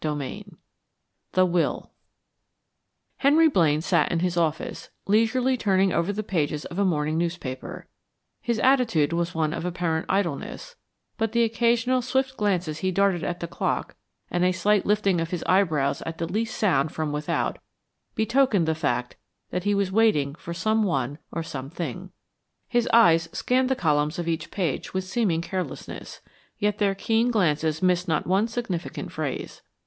CHAPTER 0.03 0.17
V 0.25 0.45
THE 1.33 1.45
WILL 1.45 1.91
Henry 3.17 3.47
Blaine 3.47 3.81
sat 3.81 4.11
in 4.11 4.21
his 4.21 4.35
office, 4.35 4.89
leisurely 5.05 5.55
turning 5.55 5.93
over 5.93 6.11
the 6.11 6.23
pages 6.23 6.65
of 6.65 6.79
a 6.79 6.83
morning 6.83 7.19
newspaper; 7.19 7.87
his 8.41 8.57
attitude 8.61 9.13
was 9.13 9.35
one 9.35 9.53
of 9.53 9.63
apparent 9.63 10.07
idleness, 10.09 10.75
but 11.19 11.33
the 11.33 11.43
occasional 11.43 12.01
swift 12.01 12.35
glances 12.35 12.79
he 12.79 12.89
darted 12.89 13.23
at 13.23 13.41
the 13.41 13.47
clock 13.47 13.95
and 14.31 14.43
a 14.43 14.51
slight 14.51 14.87
lifting 14.87 15.21
of 15.21 15.29
his 15.29 15.43
eyebrows 15.43 16.01
at 16.01 16.17
the 16.17 16.25
least 16.25 16.57
sound 16.57 16.91
from 16.91 17.11
without 17.11 17.59
betokened 18.15 18.67
the 18.67 18.73
fact 18.73 19.17
that 19.51 19.65
he 19.65 19.75
was 19.75 19.91
waiting 19.91 20.33
for 20.33 20.51
some 20.51 20.81
one 20.81 21.19
or 21.31 21.43
something. 21.43 22.09
His 22.67 22.89
eyes 22.91 23.29
scanned 23.33 23.69
the 23.69 23.75
columns 23.75 24.17
of 24.17 24.27
each 24.27 24.49
page 24.49 24.95
with 24.95 25.03
seeming 25.03 25.41
carelessness, 25.41 26.21
yet 26.57 26.79
their 26.79 26.95
keen 26.95 27.29
glances 27.29 27.83
missed 27.83 28.07
not 28.07 28.25
one 28.25 28.47
significant 28.47 29.11
phrase. 29.11 29.61